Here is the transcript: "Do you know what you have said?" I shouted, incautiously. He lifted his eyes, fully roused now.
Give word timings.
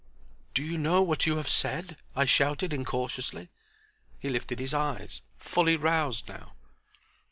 "Do 0.55 0.63
you 0.63 0.79
know 0.79 1.03
what 1.03 1.27
you 1.27 1.37
have 1.37 1.47
said?" 1.47 1.95
I 2.15 2.25
shouted, 2.25 2.73
incautiously. 2.73 3.49
He 4.17 4.29
lifted 4.29 4.57
his 4.57 4.73
eyes, 4.73 5.21
fully 5.37 5.75
roused 5.75 6.27
now. 6.27 6.53